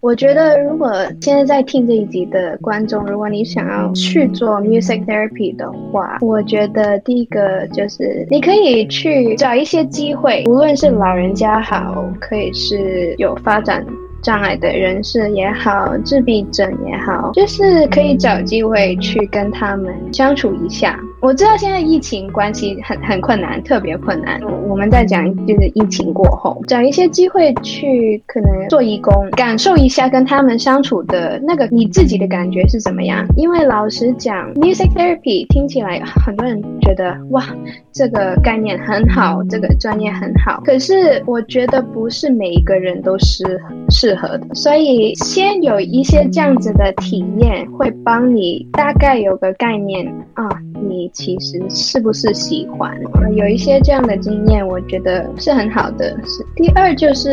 [0.00, 13.84] 我觉得，如果现在在听这一集的观众，如果你想要去做 music therapy 的话，我觉得第一个就是你可以去找一些机会，无论是老人家好，可以是有发展
[14.22, 20.98] 障碍的人士也好，自闭症也好，就是可以找机会去跟他们相处一下。
[21.22, 24.40] 我知道现在疫情关系很很困难，特别困难。
[24.66, 33.22] 我们在讲就是疫情过后，找一些机会去可能做义工，感受一下跟他们相处的那个你自己的感觉是怎么样。
[33.36, 37.44] 因为老实讲，music therapy 听起来很多人觉得哇，
[37.92, 40.62] 这个概念很好，这个专业很好。
[40.64, 50.48] 可是我觉得不是每一个人都是适合的，所以先有一些这样子的体验，会帮你大概有个概念啊，
[50.88, 51.09] 你。
[51.12, 52.96] 其实是不是喜欢？
[53.34, 56.10] 有一些这样的经验，我觉得是很好的。
[56.24, 57.32] 是第二，就是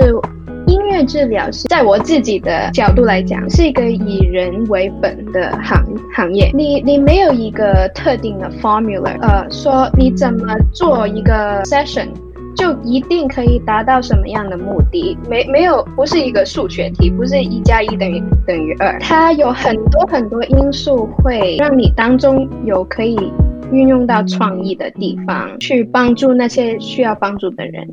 [0.68, 5.84] 音乐治疗是在我自己的角度来讲，是一个以人为本的行
[6.14, 6.52] 行业。
[6.54, 12.08] 你你没有一个特定的 formula，呃，说你怎么做一个 session，
[12.56, 15.18] 就一定可以达到什么样的目的？
[15.30, 19.00] 没没有，不是一个数学题，不是一加一等于等于二。
[19.00, 23.18] 它有很多很多因素会让你当中有可以。
[23.72, 27.88] 运用到创意的地方，去帮助那些需要帮助的人。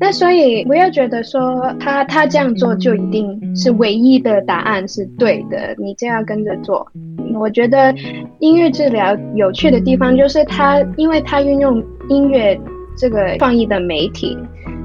[0.00, 6.86] 那所以不要觉得说他他这样做就一定是唯一的答案是对的，你就要跟着做。
[7.34, 7.92] 我觉得
[8.38, 12.58] 音乐治疗有趣的地方就是它，因为它运用音乐
[12.96, 14.36] 这个创意的媒体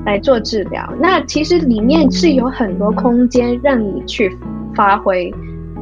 [0.06, 4.36] 来做治疗，那其实里面是有很多空间让你去
[4.76, 5.32] 发挥，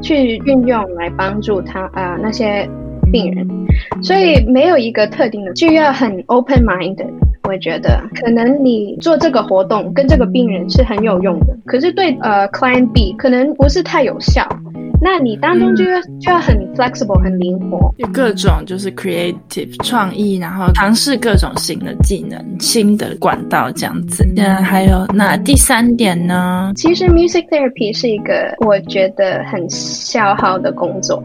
[0.01, 2.69] 去运用来帮助他啊、那些。
[3.11, 3.47] 病人，
[4.01, 6.97] 所以没有一个特定的，就要很 open mind。
[7.49, 14.47] 我觉得可能你做这个活动跟这个病人是很有用的，可是对呃 client B 可能不是太有效。
[15.03, 24.23] 那你当中就要、嗯、就要很 flexible，很灵活，有各种就是 creative 创意，然后尝试各种新的技能、新的管道这样子。
[24.35, 26.71] 那，还有那第三点呢？
[26.75, 31.19] 其实 music therapy 是一个我觉得很消耗的工作。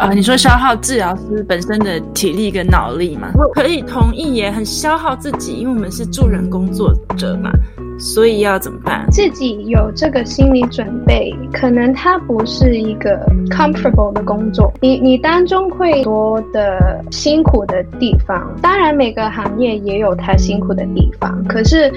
[0.00, 3.30] 啊、呃，你说消耗治疗师本身的体力跟脑力吗？
[3.34, 7.50] 我可以同意，也很消耗自己，因为我们是助人工作者嘛。
[7.98, 9.06] 所以要怎么办？
[9.10, 18.56] 自己有这个心理准备，可能它不是一个 comfortable 的工作，你你当中会多的辛苦的地方。
[18.62, 21.92] 当然，每个行业也有它辛苦的地方，可是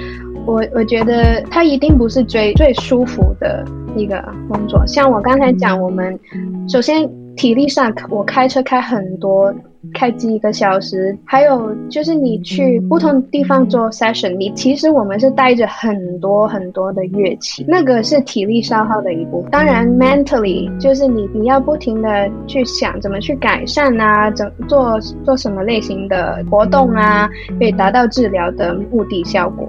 [0.46, 3.64] 我我觉得它一定不是最最舒服的
[3.96, 4.86] 一个工作。
[4.86, 6.20] 像我刚才讲，我们
[6.68, 9.54] 首先体力上，我开车开很多。
[9.94, 19.52] 开几个小时，还有就是你去不同地方做 session，你其实我们是带着很多很多的乐器，那个是体力消耗的一部分。
[19.52, 27.30] 当然，mentally 就是你你要不停的去想怎么去改善啊，怎做做什么类型的活动啊，
[27.60, 29.68] 可以达到治疗的目的效果。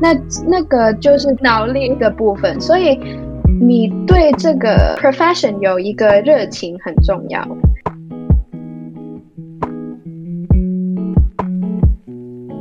[0.00, 0.12] 那
[0.48, 2.98] 那个就是脑力的部分，所以
[3.60, 7.46] 你对这个 profession 有一个热情很重要。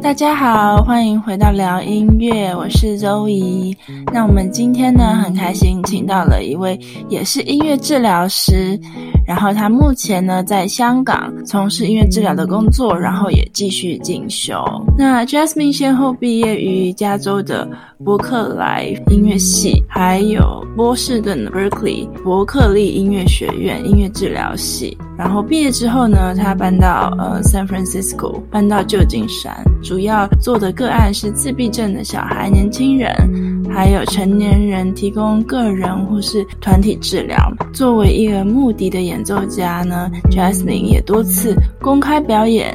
[0.01, 3.75] 大家好，欢迎回到聊音乐，我是周怡。
[4.11, 8.77] 那我们今天呢，很开心请到了一位也是音乐治疗师，
[9.27, 14.55] 然后他目前呢在香港从事音乐治疗的工作，然后也继续进修。
[14.97, 17.69] 那 Jasmine 先后毕业于加州的
[18.03, 24.97] 伯克莱音乐系，还有波士顿的 Berkeley 伯克利音乐学院音乐治疗系。
[25.15, 29.55] 然后毕业之后呢，他搬到呃 San Francisco，搬到旧金山，
[29.91, 33.13] 主要做的个案是自闭症的小孩、年轻人，
[33.69, 37.35] 还有成年人，提供个人或是团体治疗。
[37.73, 42.73] 作为一个目的的演奏家呢，Jasmine 也多次公开表演。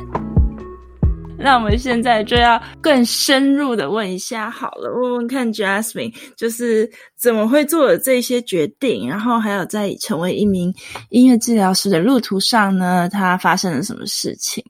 [1.38, 6.86] 那我们现在就要更深入的问一下好了，问问看 Jasmine 就是
[7.18, 10.70] 怎么会做了这些决定，然后还有在成为一名
[11.08, 14.62] 音乐治疗师的路途上呢，他发生了什么事情？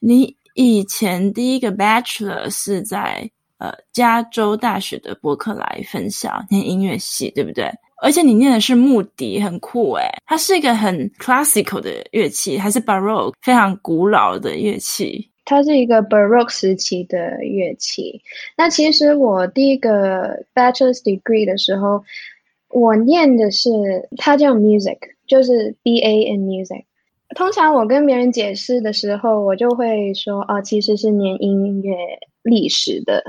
[0.00, 7.70] 你以前第一个 Bachelor 是在呃加州大学的伯克莱分校念音乐系，对不对？
[8.02, 15.30] 而且你念的是木笛，很酷诶，它是一个很 classical 的乐器，还是 Baroque 非常古老的乐器？
[15.44, 18.20] 它是一个 Baroque 时期的乐器。
[18.56, 22.02] 那其实我第一个 Bachelor's degree 的时候，
[22.70, 23.70] 我念的是
[24.16, 26.84] 它叫 Music，就是 BA in Music。
[27.34, 31.94] 通常我跟别人解释的时候，我就会说，哦，其实是念音乐
[32.42, 33.22] 历史的。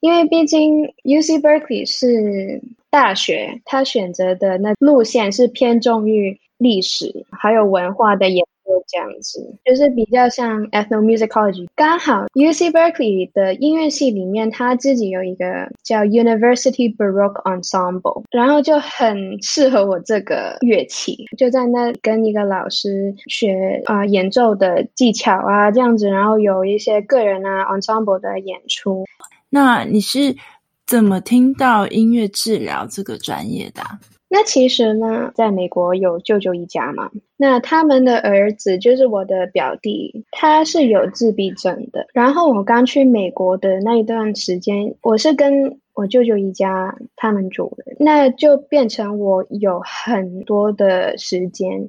[0.00, 8.46] 因为毕竟 UC Berkeley 是大学，他选择的那路线是偏重于历史还有文化的研。
[8.64, 11.66] 就这样子，就是比较像 ethnomusicology。
[11.76, 15.44] 刚好 UC Berkeley 的音乐系里面，他自己有一个
[15.82, 21.26] 叫 University Baroque Ensemble，然后就很适合我这个乐器。
[21.36, 29.04] 就在那跟一个老师学啊、演奏的技巧啊这样子，然后有一些个人啊 ensemble 的演出。
[29.50, 30.34] 那你是
[30.86, 33.82] 怎么听到音乐治疗这个专业的？
[34.36, 42.04] 那其实呢，在美国有舅舅一家嘛，那他们的儿子就是我的表弟，他是有自闭症的。
[42.12, 51.88] 然后我刚去美国的那一段时间，我是跟我舅舅一家他们住的，那就变成我有很多的时间。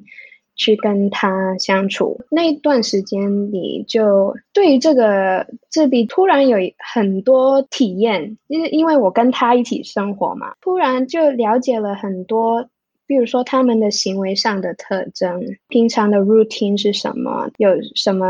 [0.55, 12.67] 去跟他相处那一段时间你，就对于这个自闭突然有很多体验，因为因为我跟他一起生活嘛，突然就了解了很多，
[13.05, 18.25] 比如说他们的行为上的特征，平常的 routine 是什么，有什么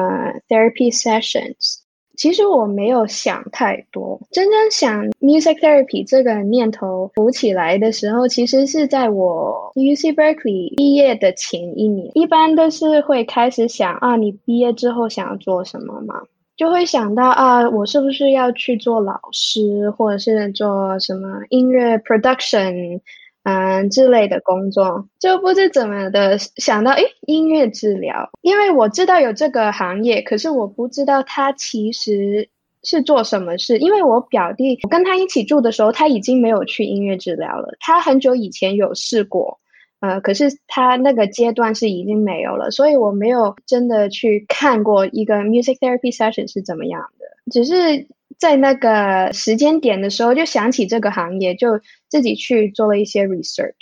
[0.48, 1.84] therapy sessions。
[2.17, 12.09] 其实我没有想太多，真正想 music therapy 这个念头浮起来的时候，其实是在我 UC Berkeley 毕业的前一年。
[12.13, 16.21] 一般都是会开始想啊，你毕业之后想要做什么嘛？
[16.56, 23.01] 就会想到啊，我是不是要去做老师，或者是做什么音乐 production。
[23.45, 32.50] 嗯，之类的工作，就不知怎么的想到，诶，音乐治疗，因为我知道有这个行业，可是我不知道他其实
[32.81, 33.77] 是做什么事。
[33.77, 37.75] 因为我表弟，我跟他一起住的时候，他已经没有去音乐治疗了。
[37.80, 39.59] 他很久以前有试过，
[40.00, 48.07] 呃，可是他那个阶段是已经没有了，所以我没有真的去看过一个 music therapy session 是怎么样的，只是。
[48.37, 51.79] 在那个时间点的时候，就想起这个行业，就
[52.09, 53.73] 自己去做了一些 research，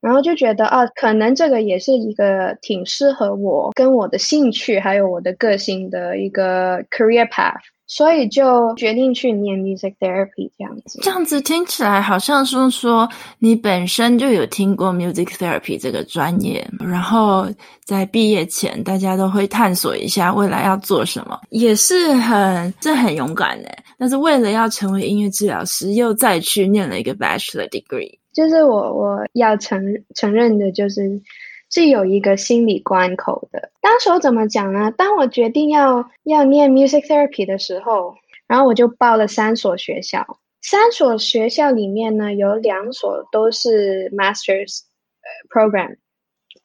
[0.00, 7.60] 然后就觉得啊，可能这个也是一个挺适合我跟我的兴趣还有我的个性的一个 career path。
[7.90, 10.98] 所以就决定去念 music therapy 这样子。
[11.00, 13.08] 这样子听起来好像是说
[13.38, 17.48] 你本身就有听过 music therapy 这个专业，然后
[17.86, 23.70] 在毕业前大家都会探索一下未来要做什么，也是很这很勇敢的。
[23.98, 28.18] 但是为了要成为音乐治疗师，又再去念了一个 bachelor degree。
[28.32, 29.82] 就是我我要承
[30.14, 31.20] 承认的就是。
[31.70, 33.70] 是有一个心理关口的。
[33.82, 34.90] 当时我怎么讲呢？
[34.92, 38.14] 当我决定要要念 music therapy 的时候，
[38.46, 40.26] 然后我就报了三所学校。
[40.62, 44.80] 三所学校里面呢，有两所都是 masters
[45.50, 45.98] program，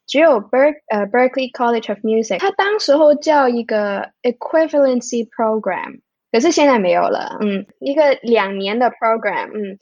[0.07, 5.99] 只有 Berk 呃 Berkeley College of Music，它当时候叫一个 equivalency program，
[6.33, 7.37] 可是现在没有了。
[7.39, 9.79] 嗯，一个两年的 program，嗯。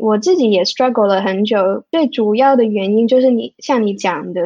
[0.00, 4.40] 我自己也 struggle 了很久，最主要的原因就是你像你讲的，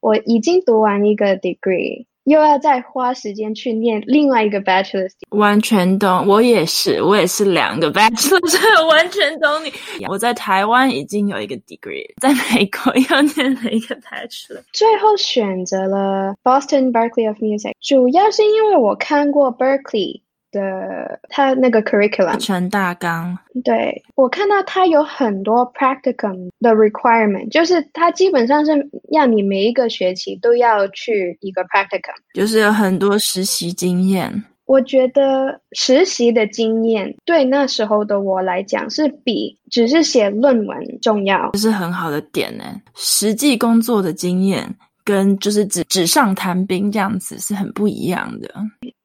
[0.00, 5.08] 我已经读完一个 degree，又要再花时间去念另外一个 bachelor。
[5.30, 9.72] 完全懂，我也是，我也是两个 bachelor，所以完全懂你。
[10.06, 20.22] 我在台湾已经有一个 degree，在美国又念了一个 bachelor，最后选择了 Boston Berkeley of Music，主要是因为我看过 Berkeley。
[20.52, 28.72] 的他那个 curriculum 全大纲，对，我看到他有很多 practicum 的 requirement，就是他基本上是
[29.10, 34.44] 要你每一个学期都要去一个 practicum，就是有很多实习经验。
[34.66, 42.64] 我觉得实习的经验对那时候的我来讲是比只是写论文重要，这是很好的点呢。
[42.94, 48.48] 实际工作的经验跟就是纸纸上谈兵这样子是很不一样的。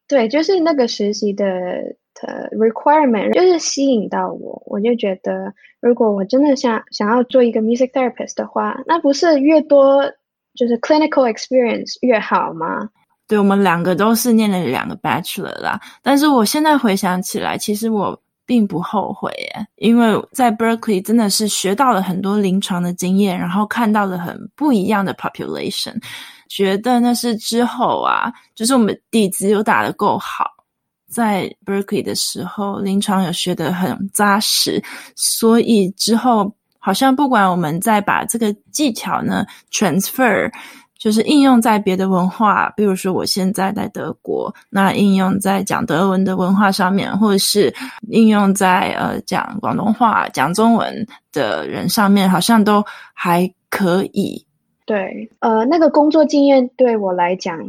[0.07, 1.45] 对，就是那个实习的
[2.15, 10.03] 的 requirement，就是吸引到我，我就觉得，如果我真的想想要做一个 music therapist 的话，那不是越多
[10.55, 12.89] 就是 clinical experience 越好吗？
[13.27, 26.01] 对，我们两个都是念了两个 bachelor 啦，但是我现在回想起来，其实我并不后悔耶，因为在 Berkeley 真的是学到了很多临床的经验，然后看到了很不一样的 population。
[26.47, 30.45] 觉得那是之后啊，就是我们底子有打得够好，
[31.09, 34.83] 在 Berkeley 的时候，临床有学得很扎实，
[35.15, 40.51] 所以之后好像不管我们再把这个技巧呢 transfer，
[40.97, 47.73] 就是应用在别的文化，比如说我现在在德国，那应用在讲德文的文化上面，或者是
[48.09, 54.46] 应用在呃讲广东话、讲中文的人上面，好像都还可以。
[54.87, 57.59] 对，呃，那个工作经验对我来讲，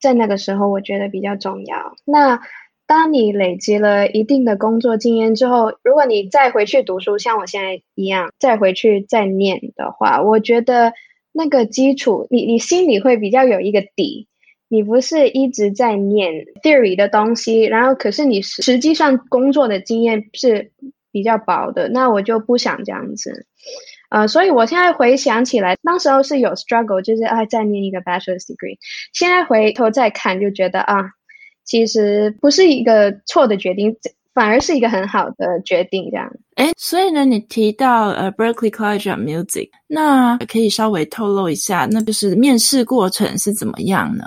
[0.00, 1.92] 在那个时候我觉得比较重要。
[2.06, 2.40] 那
[2.86, 10.92] 当你累积了一定的工作经验之后，如果你再回去读书，像我现在一样，再回去再念的话，我觉得
[11.32, 14.28] 那个基础，你你心里会比较有一个底。
[14.68, 20.70] 你不是一直在念 theory 的东西，然后可是你实际上工作的经验是
[21.10, 23.46] 比较薄的，那我就不想这样子，
[24.12, 28.76] 呃，所以我现在回想起来，当时候是有 struggle，就是啊，再念一个 bachelor's degree，
[29.12, 31.02] 现在回头再看就觉得啊，
[31.64, 33.96] 其实不是一个错的决定。
[34.34, 36.26] 反而是一个很好的决定，这样。
[36.56, 44.24] 诶，所以呢，你提到呃 Berkeley College of Music，那可以稍微透露一下，那就是面试过程是怎么样呢？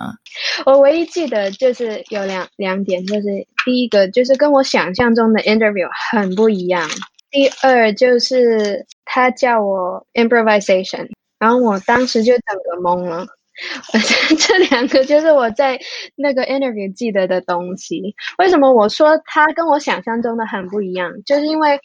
[0.68, 3.24] 我唯一记得就是有两两点，就是
[3.66, 6.88] 第一个就是跟我想象中的 interview 很不一样，
[7.36, 11.06] 第二就是他叫我 improvisation，
[11.38, 13.26] 然后我当时就整个懵了。
[14.40, 15.78] 这两个就是我在
[16.16, 18.16] 那个 interview 记得的东西。
[18.38, 21.12] 为什么我说他跟我想象中的很不一样？
[21.26, 21.78] 就是因为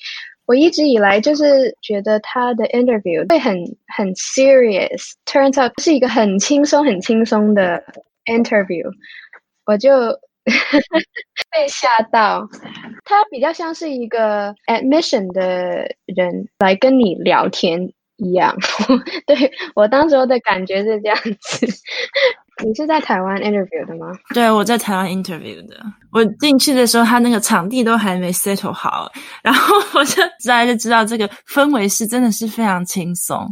[0.47, 3.57] 我一直以来就是觉得他的 interview 会很
[3.89, 7.83] 很 serious，turns out 是一个很轻松很轻松的
[8.27, 8.89] interview，
[9.67, 9.91] 我就
[11.51, 12.49] 被吓到。
[13.05, 17.93] 他比较像是一个 admission 的人来跟你聊天。
[18.23, 18.55] 一样，
[19.27, 21.67] 对，我当时候的感觉是这样子。
[22.63, 24.13] 你是在台湾 interview 的吗？
[24.35, 25.75] 对，我在台湾 interview 的。
[26.13, 29.11] 我进去的时候，他那个场地都还没 settle 好，
[29.43, 33.49] 然后 我就自然就知道这个氛围是真的是非常轻松。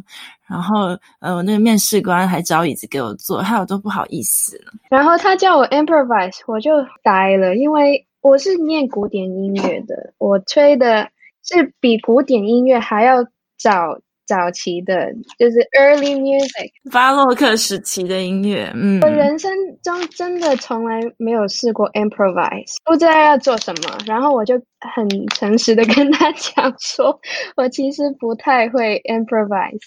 [0.48, 4.72] 然后，呃，我那个面试官还找椅子给我坐，害我都不好意思了。
[4.90, 6.70] 然后他叫我 improvise，我就
[7.02, 11.08] 呆了，因为我是念古典音乐的，我吹的
[11.44, 13.22] 是比古典音乐还要
[13.58, 13.98] 早。
[14.28, 18.70] 早期的，就是 early music，巴洛克时期的音乐。
[18.74, 19.50] 嗯，我人生
[19.82, 23.98] 中真的从来没有试过 improvise，不知道要做什么。
[24.06, 27.18] 然后我就很诚实的跟他讲说，
[27.56, 29.80] 我其实不太会 improvise。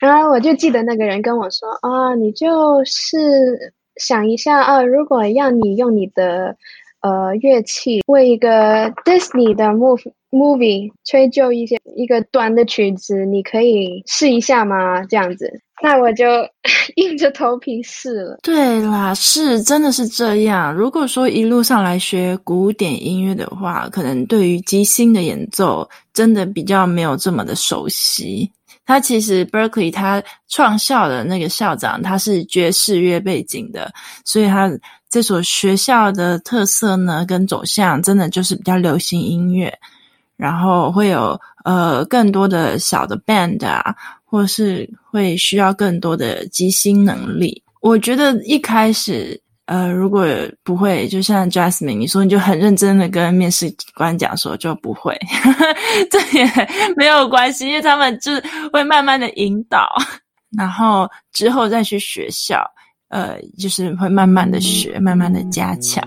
[0.00, 6.56] 然后我就记得那个人跟我说啊，你就是想一下啊，如果要你用你的
[7.04, 10.10] 呃乐器为一个 Disney 的 movie。
[10.34, 15.00] movie 吹就一些一个短的曲子，你可以试一下吗？
[15.04, 15.48] 这样子，
[15.80, 16.24] 那我就
[16.96, 18.38] 硬着头皮试了。
[18.42, 20.74] 对啦，是真的是这样。
[20.74, 28.50] 如果说一路上来学古典音乐的话，可能对于即兴的演奏真的比较没有这么的熟悉。
[28.84, 33.92] 他其实 Berkeley 他创校的那个校长他是爵士乐背景的，
[34.24, 34.70] 所以他
[35.08, 39.72] 这所学校的特色呢跟走向真的就是比较流行音乐。
[40.36, 47.62] 然后会有呃更多的小的 band 啊，或是会需要更多的即兴能力。
[47.80, 50.26] 我觉得一开始呃如果
[50.62, 55.18] 不会，就像 Jasmine 你说，你就很认真的跟面试官讲说就不会，
[56.10, 56.44] 这也
[56.96, 58.42] 没有关系，因为他们就是
[58.72, 59.88] 会慢慢的引导，
[60.56, 62.62] 然后之后再去学校，
[63.08, 66.02] 呃就是会慢慢的学，慢慢的加强。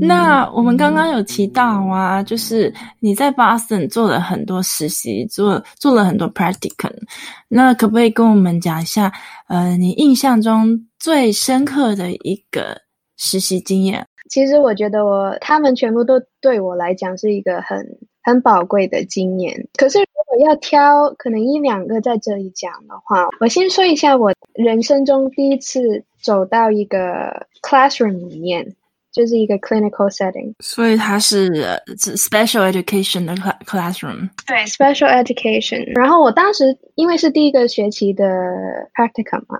[0.00, 6.92] 那我们刚刚有提到啊，就是你在 Boston 做了很多实习，做做了很多 practicum。
[7.48, 9.12] 那可不可以跟我们讲一下，
[9.48, 12.76] 呃，你印象中最深刻的一个
[13.16, 14.06] 实习经验？
[14.30, 17.86] 其实我觉得我他们全部都对我来讲是一个很
[18.22, 19.68] 很宝贵的经验。
[19.76, 28.74] 可是如果要挑可能一两个在这里讲的话，我先说一下我人生中第一次走到一个 classroom 里面。
[29.12, 31.50] 就是一个 clinical setting，所以它是
[32.16, 33.34] special education 的
[33.66, 34.30] classroom。
[34.46, 35.84] 对，special education。
[35.94, 38.24] 然后我当时因为是第一个学期的
[38.94, 39.58] practicum 嘛，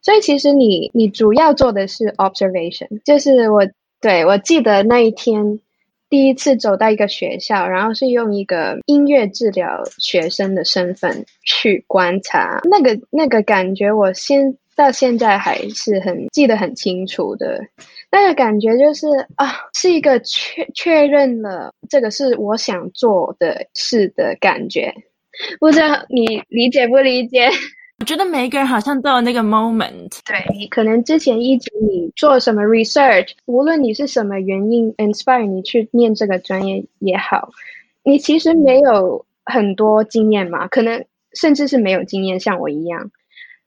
[0.00, 2.88] 所以其实你你主要做的是 observation。
[3.04, 3.60] 就是我
[4.00, 5.60] 对我记得那一天
[6.08, 17.60] 第一次走到一个学校，然后是用一个音乐治疗学生的身份去观察，那个那个感觉，我现到现在还是很记得很清楚的。
[18.10, 24.94] 那个感觉就是啊，是一个确确认了这个是我想做的事的感觉，
[25.58, 27.48] 不知道你理解不理解？
[28.00, 30.10] 我觉得每一个人好像都有那个 moment。
[30.26, 37.50] 对，你可能之前一直你做什么 research，无论你是什么原因 inspire 你去念这个专业也好，
[38.02, 41.04] 你其实没有很多经验嘛，可能
[41.34, 43.10] 甚至是没有经验，像我一样。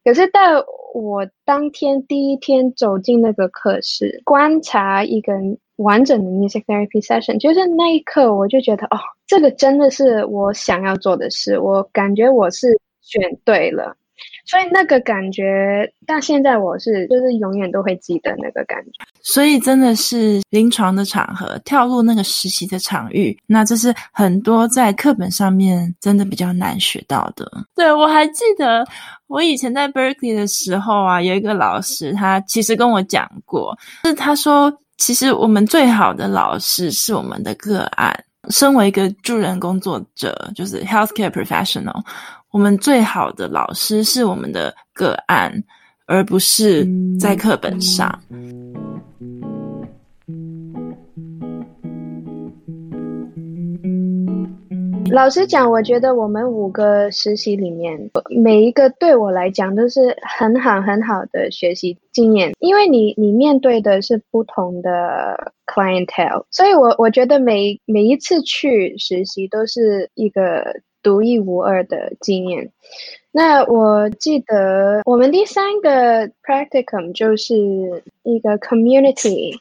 [0.03, 5.33] 可是到我当天第一天走进那个课室，观察一个
[5.77, 13.95] 完整的 music therapy session，就是那一刻我就觉得，哦，这个真的是我想要做的事，我感觉我是选对了。
[14.47, 18.91] 所以那个感觉到现在我是就是永远都会记得那个感觉。
[19.21, 27.45] 所以真的是临床的场合，跳入那个实习的场域，那这是很多在课本上面真的比较难学到的。
[27.75, 28.87] 对，我还记得
[29.27, 38.17] 我以前在 Berkeley 的时候啊，有一个老师，他其实跟我讲过，就是他说，其实我们最好的老师是我们的个案。
[38.49, 42.03] 身为一个助人工作者，就是 healthcare professional，
[42.51, 45.63] 我们最好的老师是我们的个案，
[46.05, 46.87] 而不是
[47.19, 48.19] 在课本上。
[55.11, 72.71] 老实讲，我觉得我们五个实习里面，每一个对我来讲都是很好很好的学习经验，因为你你面对的是不同的 clientele，所以我我觉得每每一次去实习都是一个独一无二的经验。
[73.31, 77.55] 那我记得我们第三个 practicum 就是
[78.23, 79.57] 一个 community。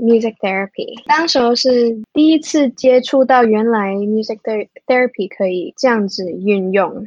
[0.00, 4.38] Music therapy，当时候是第一次接触到原来 music
[4.86, 7.06] therapy 可以这样子运用。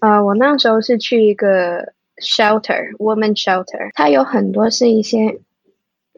[0.00, 5.40] 呃，我那时候是去一个 shelter，woman shelter，它有很多是一些，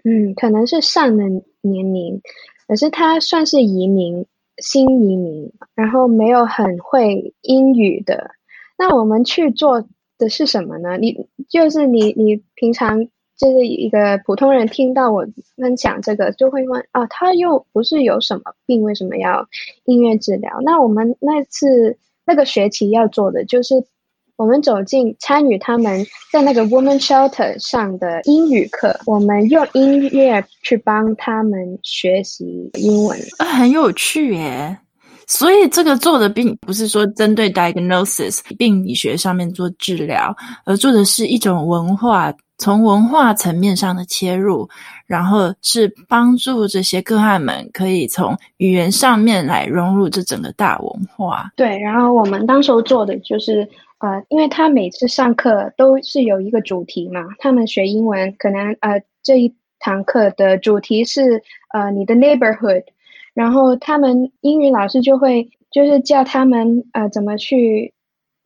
[0.02, 1.22] 嗯，可能是上了
[1.60, 2.20] 年龄，
[2.66, 4.26] 可是他算是移民，
[4.58, 8.32] 新移民，然后没有很会英语的。
[8.76, 9.86] 那我们去做
[10.18, 10.96] 的是什么呢？
[10.96, 13.06] 你就是你，你平常。
[13.38, 15.26] 就是一个普通人听到我
[15.56, 19.46] 分享这个，就会问啊，他又不是有什么病，为什么要
[19.84, 20.50] 音乐治疗？
[20.64, 23.74] 那我们那次那个学期要做的，就是
[24.36, 34.78] 我们走进参与他们在那个 Woman Shelter 上的英语课，我们用音乐去帮他们学习英文，啊，很有趣耶。
[35.26, 42.32] 所以这个做的并不是说针对 diagnosis 病理学上面做治疗，而做的是一种文化。
[42.58, 44.68] 从文化层面上的切入，
[45.06, 51.50] 然后是帮助这些个案们可以从语言上面来融入这整个大文化。
[51.56, 61.42] 对，然后我们当时候做的就是，呃，因为他每次上课都是有一个主题嘛，他们学英文可能呃这一堂课的主题是
[61.74, 62.84] 呃你的 neighborhood，
[63.34, 67.92] 然后他们英语老师就会就是教他们呃怎么去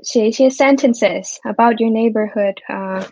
[0.01, 3.07] 写一些 sentences about your neighborhood 啊、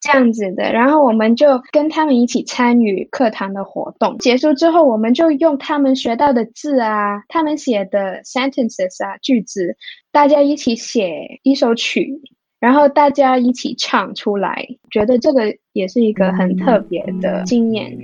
[0.00, 4.18] 这样子的，然后我们就跟他们一起参与课堂的活动。
[4.18, 9.76] 结束之后，我们就用他们学到的字啊，他们写的 sentences 啊，句子，
[10.12, 12.20] 大家一起写一首曲，
[12.60, 14.66] 然后大家一起唱出来。
[14.90, 17.98] 觉得这个也是一个很特别的经验。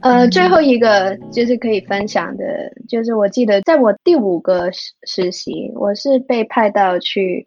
[0.00, 2.44] 呃，最后一个就是可以分享的，
[2.88, 7.44] 就是我记得在我第五个实实习，我是被派到去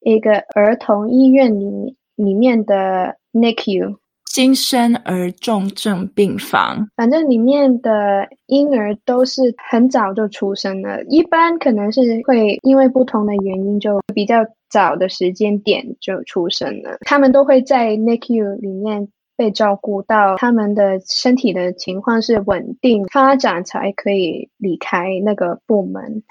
[0.00, 6.88] 一个儿童医院里里面的 NICU 新生儿重症病房。
[6.96, 16.98] 反正里面的婴儿都是很早就出生了，一般可能是会因为不同的原因，就比较早的时间点就出生了。
[17.02, 19.08] 他们都会在 NICU 里面。
[19.36, 26.22] 被照顾到他们的身体的情况是稳定发展，才可以离开那个部门。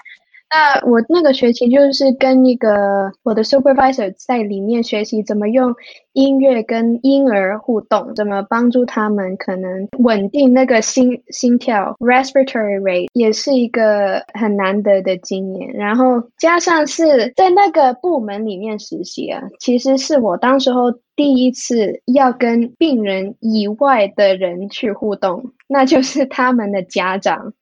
[0.54, 5.74] 那我那个学期就是跟一个我的 supervisor 在里面学习怎么用
[6.12, 15.72] 音乐跟婴儿互动，怎么帮助他们可能稳定那个心心跳 respiratory rate，也是一个很难得的经验。
[15.72, 27.52] 然后加上是在那个部门里面实习啊，其实是我当时候第一次要跟病人以外的人去互动，那就是他们的家长。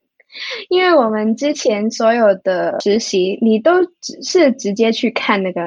[0.68, 5.60] 因为我们之前所有的实习，你都只是直接去看那个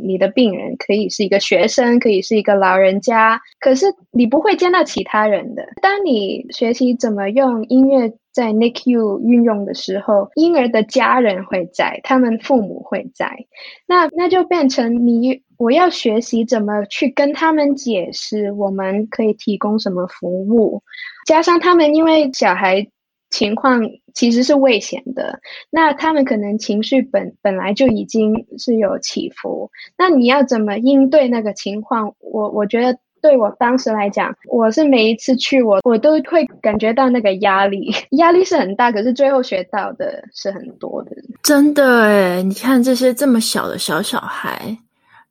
[0.00, 5.66] 你的病人，可以是一个学生，可以是一个老人家，可是你不会见到其他人的。
[5.80, 13.46] 当你学习怎么用音乐在 NICU 运用的时候，婴儿的家人会在，他们父母会在，
[13.86, 20.82] 那那就变成你我要学习怎么去跟他们解释我们可以提供什么服务，
[21.26, 22.86] 加上他们因为小孩。
[23.32, 23.80] 情况
[24.14, 25.40] 其实是危险的，
[25.70, 32.14] 那他们可能情绪本本来就已经是有起伏，那你要怎么应对那个情况？
[32.20, 41.12] 我我觉得对我当时来讲，我是每一次去我我都会感觉到那个压力，压力是很大，可是最后学到的是很多的。
[41.42, 44.76] 真的诶，你看这些这么小的小小孩，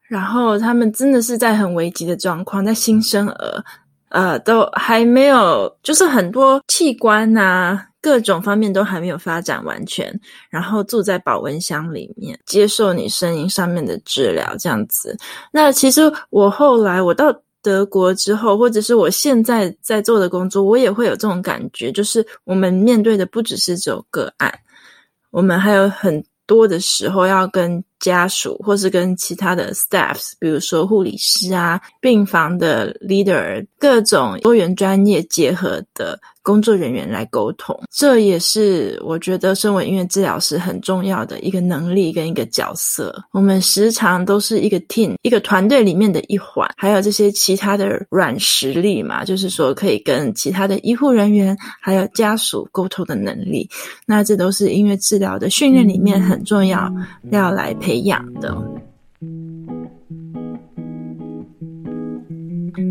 [0.07, 3.63] 然后他们真的是在很危急的状况，在新生儿，
[4.09, 10.11] 呃，都还没有，就是很多器官呐、各种方面都还没有发展完全，
[10.49, 15.15] 然后住在保温箱里面，接受你声音上面的治疗，这样子。
[15.51, 24.51] 那其实我后来我到德国之后，或者是我现在在做的工作，我也会有这种感觉，就是我们面对的不只是这种个案，
[25.29, 43.23] 我们还有很多的时候要跟家属，或是跟其他的 staffs，比如说护理师啊、病房的 leader，各种多元专业结合的工作人员来沟通，这也是我觉得身为音乐治疗师很重要的一个能力跟一个角色。
[43.31, 53.69] 我们时常都是一个 team，一个团队里面的一环，还有这些其他的软实力嘛，就是说可以跟其他的医护人员还有家属沟通的能力。
[54.07, 56.91] 那这都是音乐治疗的训练里面很重要
[57.29, 58.57] 要来培培养的。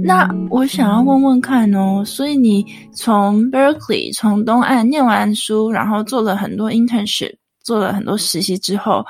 [0.04, 9.02] 那我想要问问看哦，所以你从 Berkeley 从东岸念完书，然后做了很多 internship，做了很多实习之后，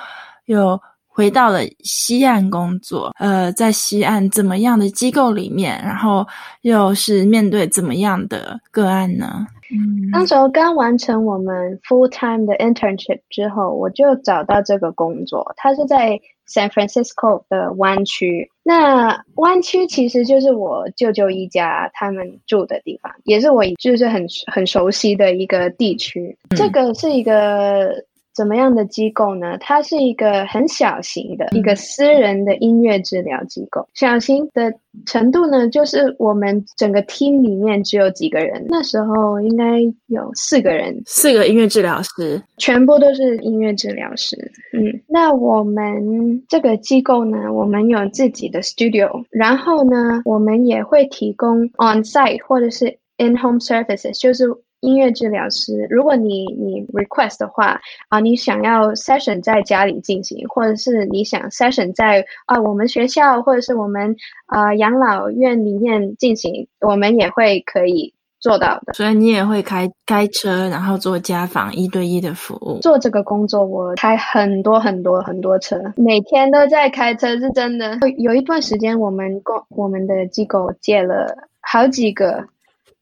[0.46, 0.80] 有
[1.20, 3.12] 回到了西岸工作。
[3.18, 6.26] 呃，在西岸怎么样的机构里面，然后
[6.62, 9.46] 又是面对怎么样的个案呢？
[9.70, 15.52] 嗯，那时候刚完成我们 full time 的 internship 之后，我就找到这个工作。
[15.58, 18.50] 它是在 San Francisco 的湾区。
[18.62, 26.36] 那湾区其实就是我舅舅一家他们住的地方，也是我就是很很熟悉的一个地区。
[26.48, 26.56] 嗯。
[26.56, 27.92] 这个是一个。
[28.34, 29.56] 怎么样的机构呢？
[29.58, 33.86] 它是一个很小型的一个私人的音乐治疗机构。
[33.94, 34.72] 小型的
[35.04, 38.64] 程度呢，就是我们整个 team 里面只有几个人。
[38.68, 44.36] 那时候应该有四个人，四个音乐治疗师，全部都是音乐治疗师。
[44.72, 54.46] 嗯，那我们这个机构呢，我们有自己的 studio，然后呢，我们也会提供 on site 或者是 in home services，就是。
[54.80, 64.16] 音乐治疗师，如果你你 request 的话啊，你想要 session 在家里进行，或者是你想 session 在啊我们学校或者是我们
[64.46, 68.94] 啊养老院里面进行，我们也会可以做到的。
[68.94, 72.78] 所以你也会开开车，然后做家访一对一的服务。
[72.80, 77.98] 做这个工作，我开很多很多很多车，每天都在开车，是真的。
[78.16, 82.46] 有一段时间，我们公我们的机构借了好几个。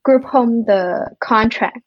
[0.09, 1.83] Group home 的 contract，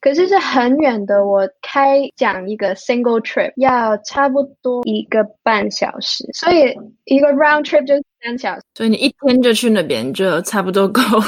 [0.00, 8.62] 可是是很远的，我开讲一个 single trip 要差不多一个半小时，所以一个 round trip 就是三小时。
[8.74, 11.24] 所以你一天就去那边就差不多够了。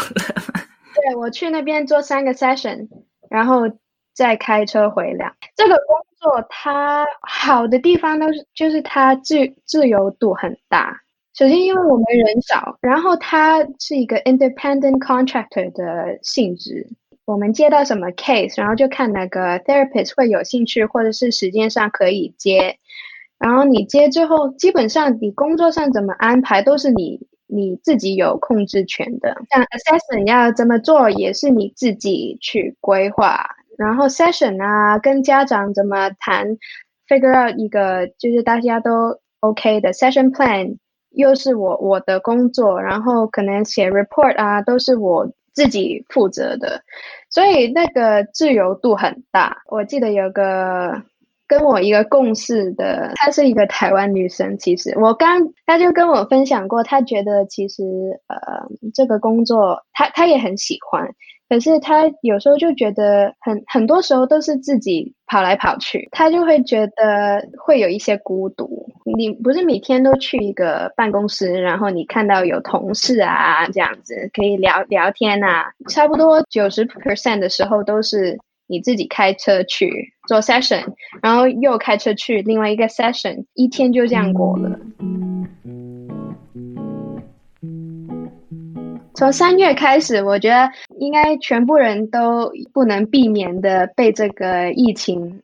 [0.97, 2.89] 对，我去那边做三个 session，
[3.31, 3.71] 然后
[4.13, 5.33] 再开车回来。
[5.55, 11.01] 这个工作它好的地方都是就是它自自由度很大。
[11.35, 16.87] 首先，因为我们人少，然后它是一个 independent contractor 的性质。
[17.25, 22.77] 我们接到什么 case，然后就看哪个 therapist 会有兴趣，或者是时间上可以接。
[23.39, 27.19] 然后你接之后，基本上你工作上怎么安排，都是你
[27.49, 29.35] 你自己有控制权的。
[29.51, 33.45] 像 assessment 要怎么做，也是你自己去规划。
[33.77, 36.47] 然后 session 啊，跟家长怎么谈
[37.09, 40.77] ，figure out 一个就是大家都 OK 的 session plan。
[41.15, 46.83] 又是我我的工作，然后可能写 report 啊，都是我自己负责的，
[47.31, 49.59] 所以那个自由度很大。
[49.71, 51.03] 我记得有个
[51.47, 57.83] 跟我一个共事的，她是一个台湾女生，其实我刚她就跟我分享过，她觉得其实
[58.29, 58.37] 呃
[58.93, 61.09] 这个工作她她也很喜欢。
[61.47, 68.84] 可是他有时候就觉得很很多时候都是自己跑来跑去，他就会觉得会有一些孤独。
[69.05, 80.83] 你不是每天都去一个办公室，然后你看到有同事啊这样子可以聊聊天啊，差不多九十 percent 的时候都是你自己开车去做 session，
[81.23, 84.79] 然后又开车去另外一个 session，一天就这样过了。
[89.15, 95.43] 从三月开始，我觉得应该全部人都不能避免的被这个疫情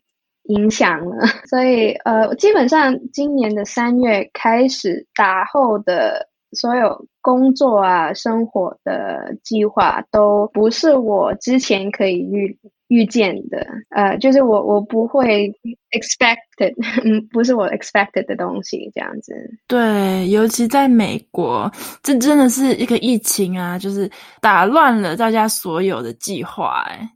[0.51, 12.59] 影响了， 所以呃，基本上今年的三月开始打后的所有工作啊、生活的计划都不是我之前可以预。
[12.91, 15.47] 预见的，呃，就是我我不会
[15.93, 16.75] expected，
[17.07, 19.33] 嗯，不是我 expected 的东西，这样子。
[19.69, 21.71] 对，尤其在美国，
[22.03, 24.11] 这真的是一个疫情啊，就是
[24.41, 27.09] 打乱了大家所有的计划，哎，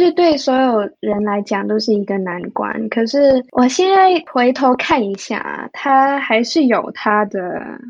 [0.00, 2.88] 就是对所有人来讲都是一个难关。
[2.88, 7.38] 可是我现在回头看一下，它还是有它的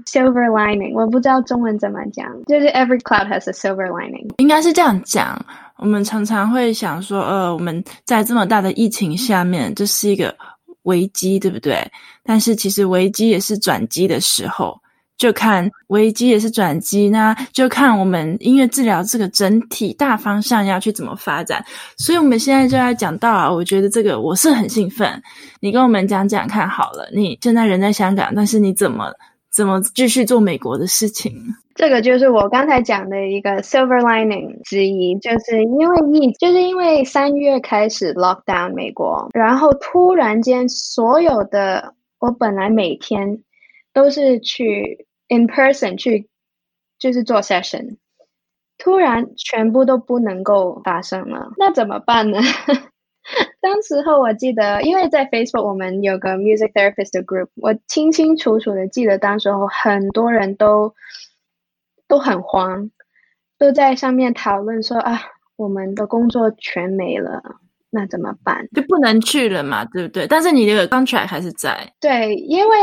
[0.07, 0.93] silver lining。
[0.93, 5.41] 我不知道中文怎么讲，就是 every cloud has a silver lining，应该是这样讲。
[5.77, 10.35] 我们常常会想说，呃，我们在这么大的疫情下面，这是一个
[10.83, 11.79] 危机，对不对？
[12.25, 14.77] 但是其实危机也是转机的时候，
[15.21, 21.63] 就看危机也是转机，那就看我们音乐治疗这个整体大方向要去怎么发展。
[21.99, 25.23] 所以我们现在就要讲到啊，我觉得这个我是很兴奋，
[25.61, 27.07] 你跟我们讲讲看好了。
[27.15, 29.13] 你现在人在香港，但是你怎么
[29.53, 31.35] 怎么继续做美国的事情？
[31.75, 43.43] 这个就是我刚才讲的一个 silver lining 之一，就是因为疫，就是因为三月开始 lockdown 美国，然后突然间所有的我本来每天
[43.93, 46.29] 都是去 in person 去，
[46.99, 47.97] 就是做 session，
[48.77, 52.39] 突然全部都不能够发生了，那怎么办呢？
[53.63, 60.95] 当时候我记得，因为在 Facebook 我们有个 music therapist 的 group，我清清楚楚的记得当时候很多人都。
[62.11, 62.91] 都很慌，
[63.57, 65.21] 都在上面讨论说啊，
[65.55, 67.41] 我们的工作全没了，
[67.89, 68.67] 那怎么办？
[68.75, 70.27] 就不能去了嘛，对不对？
[70.27, 71.93] 但是你的 contract 还是在。
[72.01, 72.77] 对，因为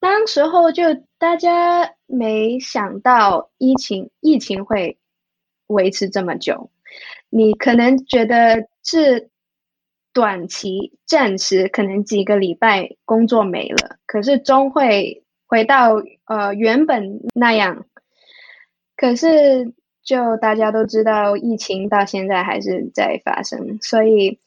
[0.00, 0.82] 当时候就
[1.18, 4.98] 大家没想到疫情疫情会
[5.66, 6.70] 维持这么久，
[7.28, 9.28] 你可能觉得是
[10.14, 15.92] 短期暂时，可能几个礼拜工作没了，可是终会回到
[16.24, 17.84] 呃原本那样。
[18.96, 24.38] 可是，就大家都知道，疫情到现在还是在发生，所以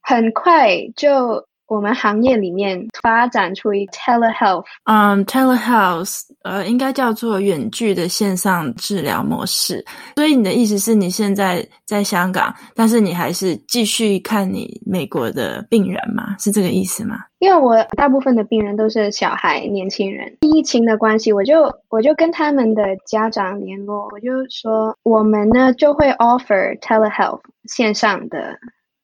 [0.00, 1.48] 很快就。
[1.68, 9.84] 我们行业里面发展出一 telehealth，嗯、um,，telehealth，呃，应该叫做远距的线上治疗模式。
[10.14, 16.36] 所以你的意思是你现在在香港，但是你还是继续看你美国的病人吗？
[16.38, 17.16] 是这个意思吗？
[17.40, 20.36] 因为我大部分的病人都是小孩、年轻人。
[20.40, 28.56] 疫情的关系，我就我就跟他们的家长联络，我就说我们呢就会 offer telehealth 线上的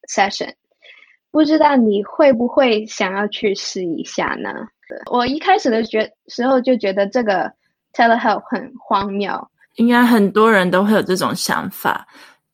[0.08, 0.52] session。
[1.32, 4.50] 不知道你会不会想要去试一下呢？
[5.10, 7.50] 我一开始的觉时候就觉得这个
[7.94, 12.06] telehealth 很荒谬，应该很多人都会有这种想法。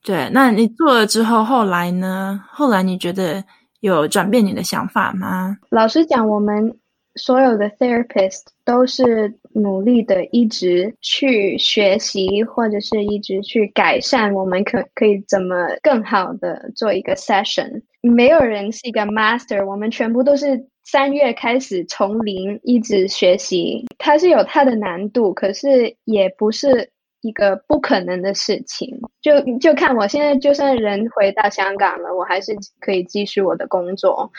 [0.03, 2.43] 对，那你做了之后，后来呢？
[2.49, 3.45] 后来你觉得
[3.81, 5.59] 有转变你的想法吗？
[5.69, 6.79] 老实讲，我们。
[7.17, 14.33] 所有的 therapist 都是努力的，一直去学习，或者是一直去改善。
[14.33, 17.83] 我们可可以怎么更好的做一个 session？
[18.01, 23.85] 没有人是一个 master，我们全部都是三月开始从零一直学习。
[23.99, 28.99] 它是有它的难度，可是也不是一个不可能的事情。
[29.21, 34.31] 就就看我现在，就算人回到香港了，我还是可以继续我的工作。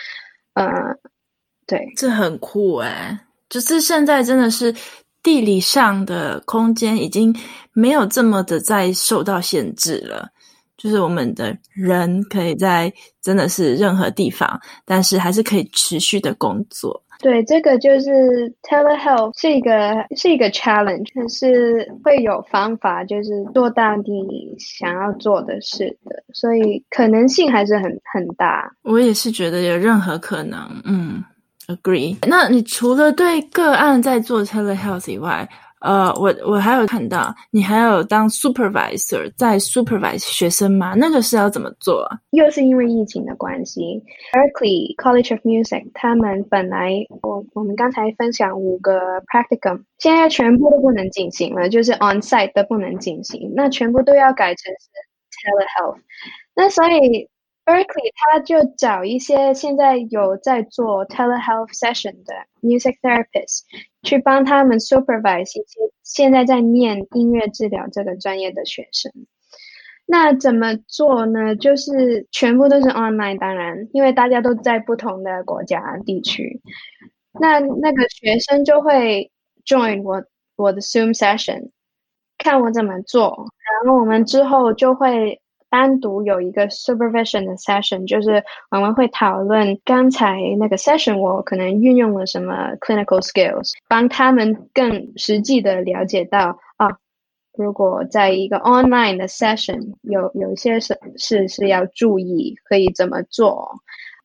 [0.54, 0.98] 嗯、
[1.68, 3.20] 对，这很酷哎！
[3.50, 4.74] 就是现在真的是
[5.22, 7.36] 地理上的空间已经
[7.74, 10.30] 没有这么的再受到限制了，
[10.82, 17.04] 就是我们的人可以在真的是任何地方，但是还是可以持续的工作。
[17.20, 28.72] 对，这个就是 telehealth 是一个是一个 challenge，但是会有方法，就是做到你想要做的事的，所以可能性还是很很大。
[28.84, 31.24] 我也是觉得有任何可能，嗯。
[31.68, 32.18] Agree。
[32.28, 35.48] 那你除了对个案在做 telehealth 以外，
[35.80, 40.94] 呃，我我还有看到你还有当 supervisor 在 supervise 学生吗？
[40.96, 42.06] 那个是要怎么做？
[42.32, 43.82] 又是因为疫情的关系
[44.34, 54.90] ，Berkeley College of Music 他们本来我我们刚才分享五个 practicum，现在全部都不能进行了，就是 on site 都不能进行，那全部都要改成是
[55.32, 56.00] telehealth。
[56.56, 57.30] 那所以。
[57.70, 63.60] Berkeley 他就找一些现在有在做 telehealth session 的 music therapist
[64.02, 69.12] 去帮他们 supervise 一些现在在念音乐治疗这个专业的学生。
[70.08, 71.56] 那怎么做呢？
[71.56, 76.60] 就是全部都是 online，当然，因为大家都在不同的国家地区。
[77.40, 79.32] 那那个学生就会
[79.64, 80.24] join 我
[80.56, 81.70] 我的 Zoom session，
[82.40, 83.46] 看我怎么做，
[83.84, 85.40] 然后我们之后就会。
[85.70, 96.98] 单独有一个 supervision 的 session，就是我们会讨论刚才那个 session，我可能运用了什么 clinical skills，帮他们更实际的了解到啊，
[97.58, 103.80] 如果在一个 online 的 session 有有一些事是是要注意，可以怎么做。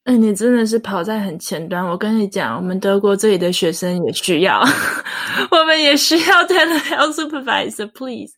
[0.05, 1.83] 哎、你真的是跑在很前端。
[1.83, 4.61] 我跟你讲，我们德国这里的学生也需要，
[5.51, 8.33] 我们也需要 telehealth supervisor，please。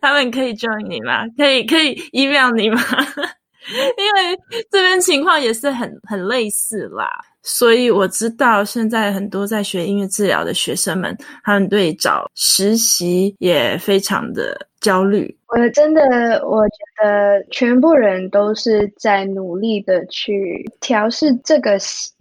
[0.00, 1.26] 他们可以 join 你吗？
[1.36, 2.80] 可以，可以 email 你吗？
[3.98, 4.38] 因为
[4.70, 7.06] 这边情况也是很很类似啦。
[7.42, 15.34] 所以我知道现在很多在学音乐治疗的学生们，他们对找实习也非常的焦虑。
[15.48, 16.02] 我真的，
[16.46, 21.76] 我觉得全部人都是在努力的去调试这个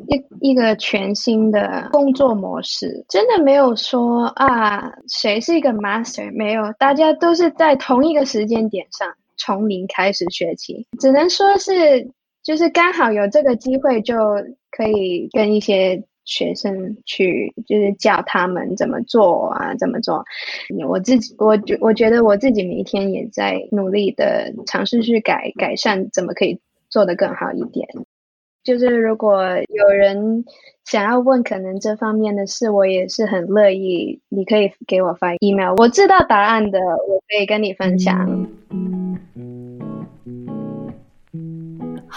[0.07, 3.05] 一一个全新的工作模式。
[3.07, 12.09] 真的没有说啊，谁是一个 master，没有，大家都是在同一个时间点上从零开始学起，只能说是。
[12.49, 14.15] 就是刚好有这个机会，就
[14.71, 20.25] 可以跟一些学生去，就是教他们怎么做啊，怎么做。
[20.87, 26.59] 我自己，我觉我觉得我自己每一天也在努力的尝试去改改善，怎么可以
[26.89, 27.87] 做得更好一点。
[28.63, 30.43] 就是如果有人
[30.85, 34.21] 想要问可能这方面的事，我也是很乐意。
[34.27, 38.47] 你可以给我发 email，我知道答案的，我可以跟你分享。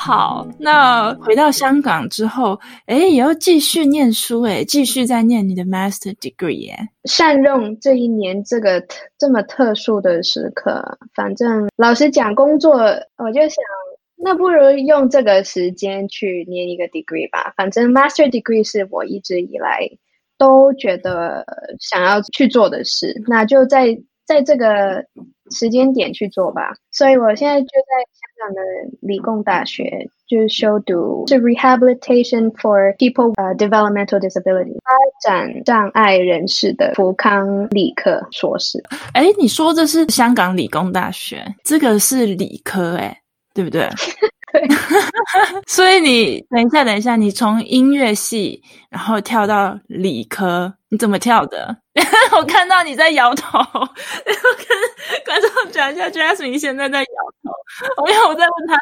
[0.05, 6.77] 好，那回到香港之后，诶，也要继续念书，诶，继续在念你的 master degree，耶。
[7.05, 8.85] 善用这一年这个
[9.17, 10.83] 这么特殊的时刻，
[11.15, 12.73] 反正老实讲，工作
[13.17, 13.65] 我就想，
[14.17, 17.55] 那不如用这个时间去念一个 degree 吧。
[17.57, 19.88] 反正 master degree 是我一直以来
[20.37, 21.47] 都觉得
[21.79, 23.97] 想要去做的事，那就在
[24.33, 25.05] 在这个
[25.51, 26.73] 时间点去做吧。
[26.90, 28.53] 所以我现在就在香港。
[28.53, 28.61] 的
[29.01, 34.90] 理工大学就是修读是 Rehabilitation for People 呃 Developmental Disability 发
[35.23, 38.83] 展障碍人士的福康理科硕士。
[39.12, 43.16] 哎，你说这是香港理工大学，这个是理科哎，
[43.55, 43.88] 对不对？
[44.53, 44.69] 对。
[45.67, 51.77] 所以你等一下，等一下，你从音乐系然后跳到理科，你怎么跳的？
[52.37, 57.07] 我看到你在摇头， 我跟观众讲一下，Jasmine 现在在摇
[57.43, 57.51] 头。
[58.03, 58.79] 我因为我在问他，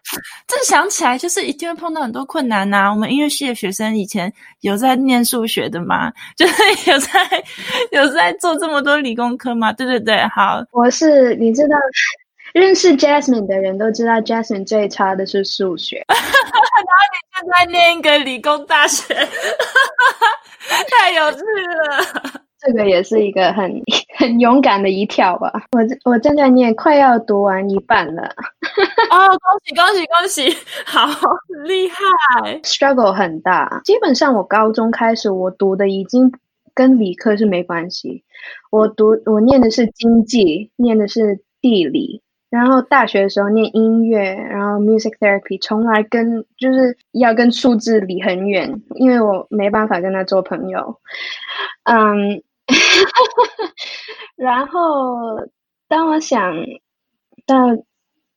[0.46, 2.92] 这想起来就是一定会碰到很多困难呐、啊。
[2.92, 6.12] 我们音乐系的学生以前有在念数学的吗？
[6.36, 7.44] 就是有在
[7.90, 9.72] 有在做这么多理工科吗？
[9.72, 11.76] 对对对，好，我是你知道，
[12.52, 16.22] 认识 Jasmine 的人都知道，Jasmine 最差的是数学， 然后
[17.12, 19.14] 你现在念一个理工大学，
[20.98, 22.40] 太有趣了。
[22.62, 23.72] 这个也是一个很
[24.18, 25.50] 很勇敢的一跳吧。
[25.72, 28.22] 我我正在念，快要读完一半了。
[29.10, 30.56] 哦，恭喜恭喜恭喜！
[30.84, 31.08] 好
[31.64, 33.80] 厉害，struggle 很大。
[33.84, 36.30] 基本上我高中开始，我读的已经
[36.74, 38.22] 跟理科是没关系。
[38.70, 42.20] 我读我念的是经济，念的是地理。
[42.50, 51.00] 然后大学的时候念音乐，然后 music therapy，从来跟就是要跟数字离很远，因为我没办法跟他做朋友。
[51.84, 52.42] 嗯。
[54.36, 54.80] 然后，
[55.88, 56.54] 当我想
[57.46, 57.66] 到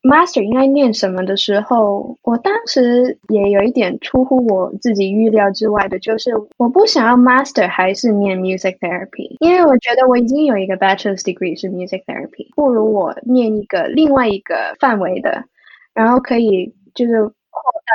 [0.03, 15.45] master 应该念什么的时候，我当时也有一点出乎我自己预料之外的，就是我不想要 master 还是念 music therapy，因为我觉得我已经有一个 bachelor's degree 是 music therapy，不如我念一个另外一个范围的，
[15.93, 17.33] 然后可以就是扩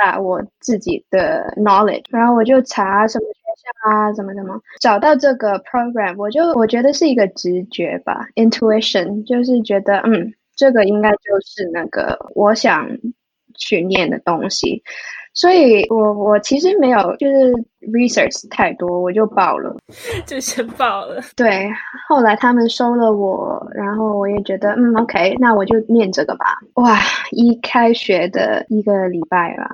[0.03, 3.69] 大我自己的 knowledge，然后我就查什么学校。
[3.85, 6.17] 啊，怎么怎么找到这个 program？
[6.17, 11.17] 我就我觉得是一个直觉吧，intuition，就是觉得嗯，这个应该就
[11.47, 12.87] 是那个我想
[13.57, 14.83] 去念的东西。
[15.35, 17.53] 所以我我其实没有就是
[17.93, 19.77] research 太多，我就报了，
[20.27, 21.23] 就先报了。
[21.37, 21.71] 对，
[22.09, 26.59] 后来他们收了我，然后我也觉得嗯，OK，那我就念这个吧。
[26.75, 26.99] 哇，
[27.31, 29.71] 一开学的一个礼拜吧，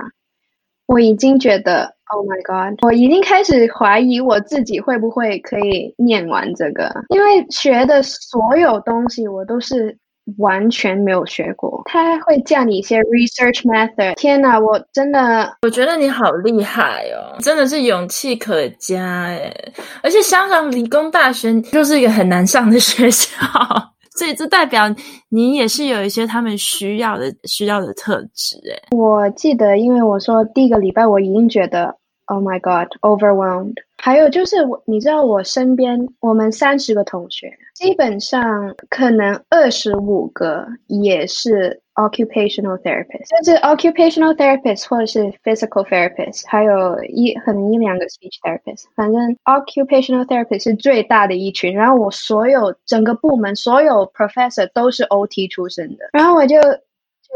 [0.87, 1.95] 我已经觉得。
[2.13, 2.79] Oh my god！
[2.85, 9.97] 我已经开始怀疑我自己会不会可以念完这个，因为学的所有东西我都是
[10.39, 11.83] 完全没有学过。
[11.87, 14.15] 他会教你一些 research method。
[14.15, 19.73] 天哪，我真的，我觉得你好厉害哦，真的是勇气可嘉诶。
[20.03, 23.31] 而且香港理工大学就是一个很难上的学校。
[24.17, 24.85] 所以这代表
[25.29, 28.97] 你也是有一些他们需要的需要的特质诶。
[28.97, 31.93] 我记得，因为我说第一个礼拜我已经觉得
[32.27, 33.77] ，Oh my God，overwhelmed。
[33.99, 41.81] 还有就是我，你知道我身边我们三十个同学，基本上可能二十五个也是。
[41.95, 51.73] Occupational therapist，就是 occupational therapist 或者是 physical therapist，还有一可能一两个 speech therapist，反正 occupational therapist 是最大的一群。
[51.73, 56.69] 然后我所有整个部门所有 professor 都是 OT 出身的，然后我就觉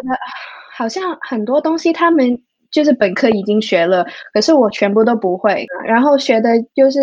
[0.03, 0.19] 得
[0.77, 5.67] 好像很多东西他们就是本科已经学了，可是我全部都不会。
[5.85, 7.01] 然后学的就是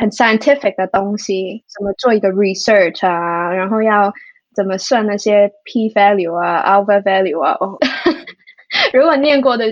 [0.00, 4.12] 很 scientific 的东西，什么做一个 research 啊，然后要。
[4.56, 7.56] 怎么算那些 p value 啊，alpha value 啊？
[7.58, 7.76] 哦，
[8.94, 9.64] 如果念过的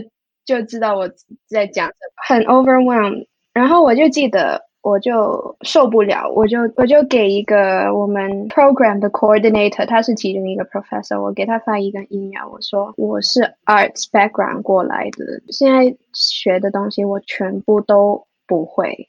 [0.44, 1.08] 就知道我
[1.48, 2.12] 在讲什么。
[2.26, 3.24] 很 overwhelm
[3.54, 4.60] 然后我就记得。
[4.82, 19.08] 我就受不了，我就我就给一个我们 program 的 coordinator，他是其中一个 professor，我给他发一个 email，我说我是 arts background 过来的，现在学的东西我全部都不会，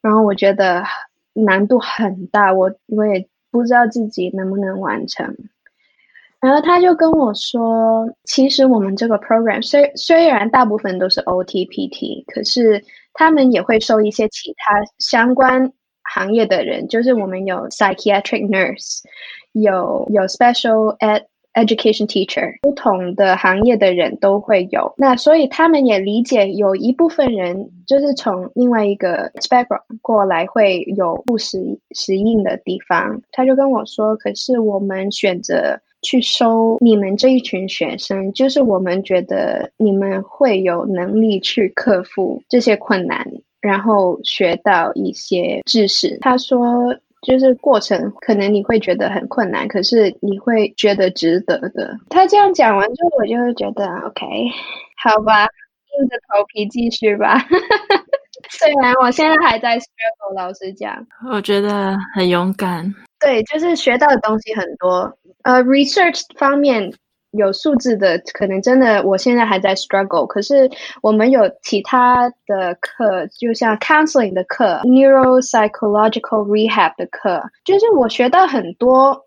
[0.00, 0.84] 然后我觉得
[1.32, 5.36] 难度很大，我我也不知道自己能不能完成。
[6.40, 12.84] 然后他就跟我说，其实我们这个 program 虽虽然大部分都是 OT-PT，可是。
[13.18, 15.72] 他们也会收一些其他相关
[16.14, 19.00] 行业的人，就是我们有 psychiatric nurse，
[19.54, 24.94] 有有 special ed education teacher，不同的行业的人都会有。
[24.96, 31.58] 那所以他们也理解，有一部分人就是从另外一个 background 过来，会有不适
[31.96, 33.20] 适应的地方。
[33.32, 35.80] 他就跟我说，可是我们选择。
[36.02, 43.26] 去收你们这一群学生，就是我们觉得你们会有能力去克服这些困难，
[43.60, 46.16] 然后学到一些知识。
[46.20, 46.94] 他说，
[47.26, 51.96] 就是过程可能你会觉得很困难，可是你会觉得值得的。
[52.08, 54.24] 他这样讲完之后，我就会觉得 OK，
[55.02, 57.36] 好吧，硬着头皮继续吧。
[58.50, 62.94] 虽然我现在还在 struggle，老实讲，我觉得很勇敢。
[63.20, 65.12] 对，就是学到的东西很多。
[65.42, 66.92] 呃，research 方面
[67.32, 70.26] 有数字的，可能真的我现在还在 struggle。
[70.26, 70.70] 可是
[71.02, 79.24] 我们有其他的课，就像 counseling 的课，neuropsychological rehab 的课，就是我学到很多。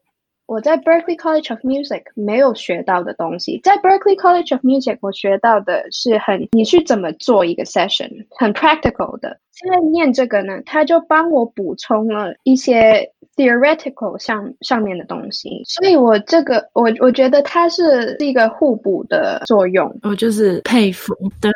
[0.47, 9.39] 我在 Berkeley College of Music 没有学到的东西，在 Berkeley College of Music 我学到的是很你去怎么做一个 session，很 practical 的。
[9.53, 19.99] 现在念这个呢，他就帮我补充了一些 theoretical 上上面的东西，所以我这个我我觉得它是一个互补的作用。
[20.03, 21.51] 我就是佩服，对。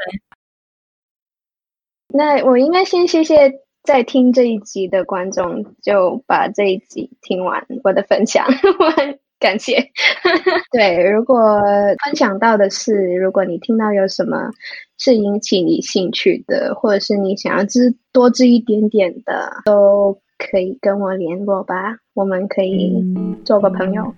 [2.13, 3.51] 那我应该先谢谢。
[3.85, 8.43] 在听这一集的观众，就把这一集听完我的分享，
[8.79, 9.77] 我很感谢。
[10.73, 11.61] 对，如果
[12.03, 14.49] 分享到的是，如果你听到有什么
[14.97, 23.03] 是引起你兴趣的，或者是你想要知多知一点点的，都可以跟我联络吧，我们可以
[23.43, 24.13] 做个朋友。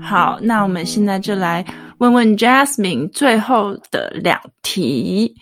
[0.00, 1.64] 好，那我们现在就来
[1.98, 5.34] 问问 Jasmine 最后的两题。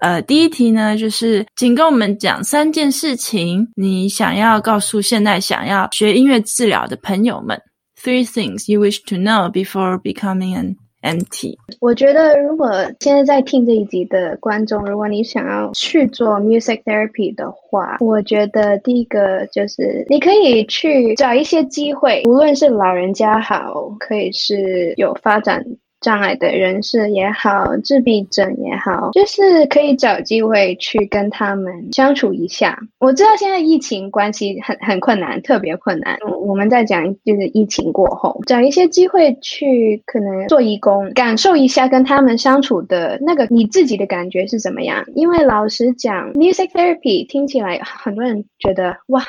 [0.00, 7.60] 呃，第一题呢，就是请跟我们讲三件事情，你想要告诉现在想要学音乐治疗的朋友们。
[7.96, 11.56] Three things you wish to know before becoming an MT。
[11.80, 25.64] 我觉得，如果现在在听这一集的观众，如果你想要去做 music therapy 的话，我觉得第一个就是你可以去找一些机会，无论是老人家好，可以是有发展。
[26.04, 32.78] 障碍的人士也好，自闭症也好，就是可以找机会去跟他们相处一下。
[32.98, 36.18] 我知道现在疫情关系很很困难，特别困难。
[36.46, 45.02] 我们在讲就是疫情过后，找一些机会去可能做义工，感受一下跟他们相处的那个你自己的感觉是怎么样。
[45.14, 49.24] 因为老实讲，music therapy 听起来很多人觉得哇。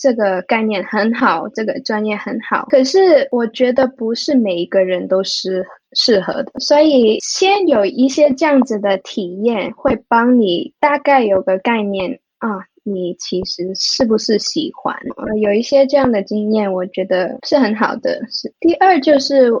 [0.00, 14.96] 这个概念很好，这个专业很好，可是我觉得不是每一个人都是适合的，所以先有一些这样子的体验，会帮你大概有个概念啊，你其实是不是喜欢？
[15.42, 18.22] 有一些这样的经验，我觉得是很好的。
[18.30, 19.52] 是第二就是。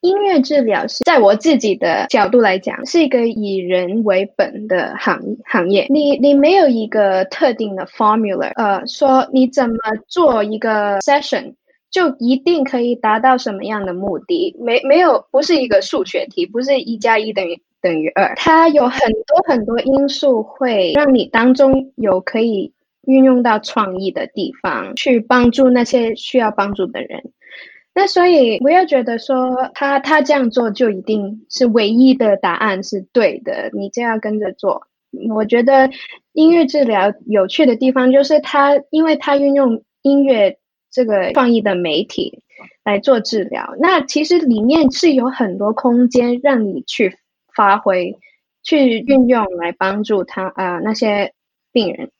[0.00, 5.86] 音乐治疗是在我自己的角度来讲，是一个以人为本的行行业。
[5.90, 9.76] 你你没有一个特定的 formula，呃，说你怎么
[10.06, 11.54] 做一个 session
[11.90, 14.54] 就一定可以达到什么样的目的？
[14.60, 18.34] 没没有，不是一个数学题，不是一加一等于等于二。
[18.36, 22.72] 它有很多很多因素会让你当中有可以
[23.06, 27.32] 运用到创意的地方，去帮助那些需要帮助的人。
[27.94, 34.86] 那所以不要觉得说他他这样做就一定是唯一的答案是对的，你这样跟着做。
[35.30, 35.90] 我觉得
[36.32, 40.58] 音乐治疗有趣的地方就是它，因为它运用音乐
[40.90, 42.42] 这个创意的媒体
[42.84, 47.16] 来做治疗，那其实里面是有很多空间让你去
[47.56, 48.14] 发挥、
[48.62, 51.32] 去运用来帮助他啊、那些
[51.72, 52.10] 病人，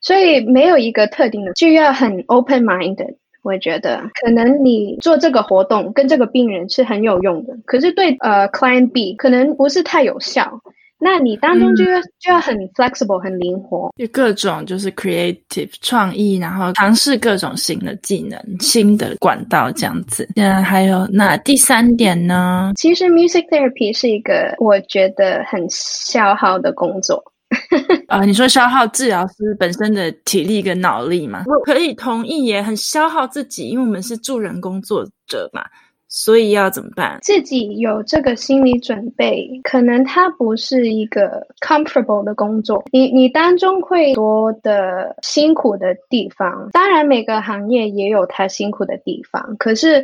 [0.00, 3.16] 所以没有一个特定的，就要很 open minded。
[3.46, 10.60] 我觉得可能你做这个活动跟这个病人是很有用的，可是对呃 client B 可能不是太有效。
[10.98, 20.26] 那你当中就要、嗯、就要很 flexible 很灵活，就各种就是 creative 创意，然后尝试各种新的技能、新的管道这样子。
[20.34, 22.72] 那还有那第三点呢？
[22.76, 27.22] 其实 music therapy 是一个我觉得很消耗的工作。
[28.08, 31.44] 啊、呃，你说消耗治疗师本身的体力跟脑力吗？
[31.46, 35.62] 我可以同意，耶很消耗自己，因为我们是助人工作者嘛。
[36.08, 37.18] 所以要怎么办？
[37.20, 46.70] 自己有这个心理准备，可能它不是一个 comfortable 的工作，你你当中会多的辛苦的地方。
[46.72, 50.02] 当然，每个行业也有它辛苦的地方，可是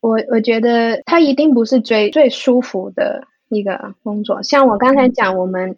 [0.00, 4.42] 我我觉得它一定不是最最舒服的一个工作。
[4.42, 5.74] 像我刚才讲，我们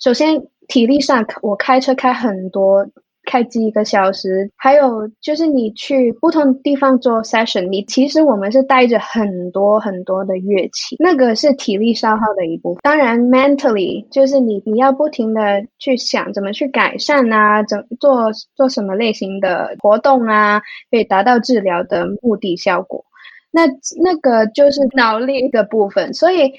[0.00, 2.88] 首先体力上，我开车开很多。
[3.26, 12.80] 开机一个小时，还有就是你去不同地方做 session，你其实我们是带着很多很多的乐器，那个是体力消耗的一部分。
[12.82, 20.60] 当然，mentally 就是你你要不停的去想怎么去改善啊，怎做做什么类型的活动啊，
[20.90, 23.04] 可以达到治疗的目的效果。
[23.52, 23.66] 那
[24.02, 26.52] 那个就是脑力的部分，所以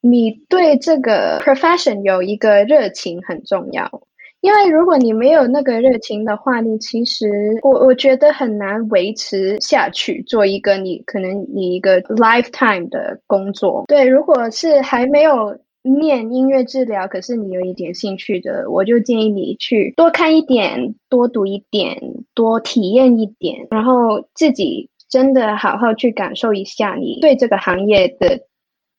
[0.00, 4.02] 你对这个 profession 有一个热情很重要。
[4.40, 7.28] 因为如果你没有那个热情的话，你其实
[7.62, 13.84] 我我觉得很难维持下去，做一个你可能你一个 lifetime 的工作。
[13.86, 22.00] 对，如果是还没有念音乐治疗，可是你有一点兴趣的，我就建议你去多看一点，多读一点，
[22.34, 28.40] 多体验一点，然后自己真的好好去感受一下你对这个行业的。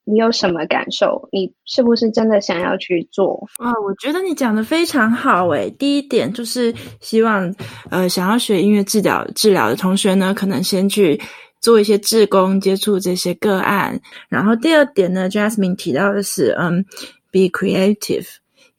[0.03, 1.29] 你有什么感受？
[1.31, 3.47] 你是不是真的想要去做？
[3.57, 5.69] 啊，我觉得你讲的非常好诶。
[5.77, 7.53] 第一点就是希望，
[7.89, 11.21] 呃，想要学音乐治疗治疗的同学呢，可能先去
[11.59, 14.01] 做一些志工，接触这些个案。
[14.27, 16.83] 然后第二点呢，Jasmine 提到的是，嗯
[17.31, 18.27] ，be creative，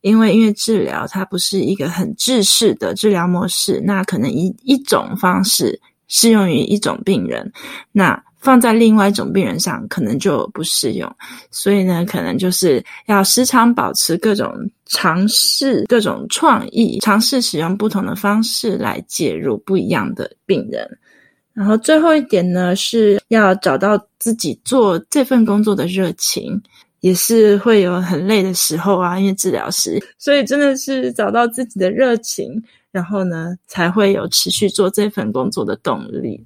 [0.00, 7.52] 因为音乐治疗它不是一个很制式的治疗模式，那可能一一种方式适用于一种病人，
[7.92, 8.24] 那。
[8.42, 11.10] 放在另外一种病人上，可能就不适用。
[11.50, 14.52] 所以呢，可能就是要时常保持各种
[14.86, 20.86] 尝试、各种创意，尝试使用不同的方式来介入不一样的病人。
[21.54, 26.60] 然后最后一点呢，是要找到自己做这份工作的热情，
[27.00, 36.44] 也是会有很累的时候啊，因为治疗师，所以真的是找到自己的热情，然后呢，才会有持续做这份工作的动力。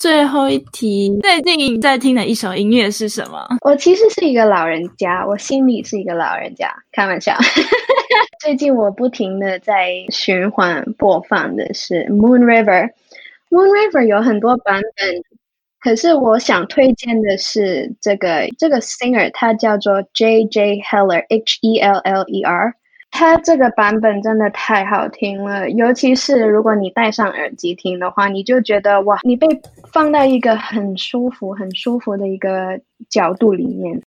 [0.00, 3.46] 最后一题，最近在听的一首音乐是什么？
[3.60, 7.36] 我其实是一个老人家，我心里是一个老人家，开玩笑。
[8.40, 12.88] 最近我不停的在循环播放的是 Moon River。
[13.50, 15.22] Moon River 有很多版本，
[15.82, 22.74] 可是我想推荐的是这个这个 singer，他叫做 J J Heller，H E L L E R。
[23.10, 29.46] 它这个版本真的太好听了，尤其是如果你戴上耳机听的话，你就觉得哇，你被
[29.92, 34.00] 放到一个很舒服、很舒服的一个角度里面。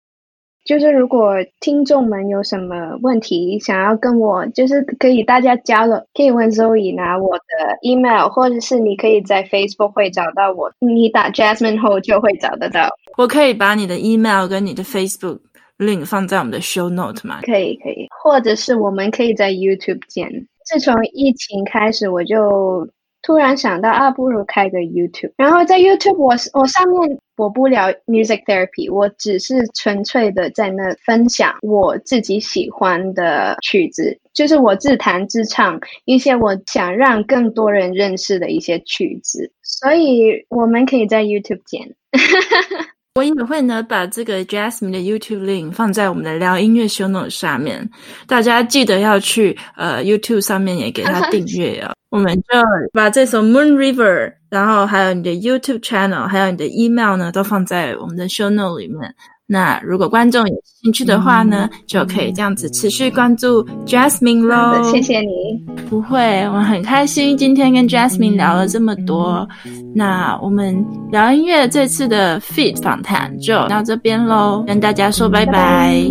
[0.62, 12.90] 就是如果听众们有什么问题想要跟我，就是可以大家交流，可以问 Zoe 拿我的 email，或者是你可以在 Facebook 会找到我，你打 Jasmine 后就会找得到。
[13.16, 15.40] 我可以把你的 email 跟你的 Facebook。
[15.80, 17.40] Link 放在我们的 show note 吗？
[17.42, 20.30] 可以，可以，或者是我们可以在 YouTube 见。
[20.66, 22.86] 自从疫情开始，我就
[23.22, 25.32] 突然想到啊，不如开个 YouTube。
[25.36, 39.50] 然后在 YouTube，我我上面播不了 music therapy，我只是纯粹的在那分享我自己喜欢的曲子，就是我自弹自唱一些我想让更多人认识的一些曲子。
[39.62, 41.94] 所以我们可以在 YouTube 见。
[43.14, 47.90] 我也会呢，把这个 Jasmine 的 YouTube link 放在我们的聊音乐 show note 下面，
[48.28, 51.92] 大家记得要去呃 YouTube 上面也给他订阅哦。
[52.10, 52.42] 我们就
[52.92, 59.12] 把这首 Moon River，然后还有你的 YouTube channel，还有你的 email 呢，都放在我们的 show note 里面。
[59.52, 64.80] 那如果观众有兴趣的话呢，嗯、就可以这样子持续关注 Jasmine 咯。
[64.84, 65.60] 谢谢你。
[65.90, 69.48] 不会，我很开心今天跟 Jasmine 聊了这么多。
[69.92, 75.52] 那我们聊音乐这次的 Feat 访谈就到这边喽，跟大家说拜拜。
[75.52, 76.04] 拜拜。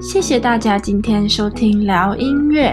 [0.00, 2.72] 谢谢大家今天收听聊音乐。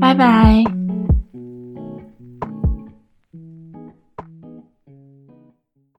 [0.00, 0.83] 拜拜。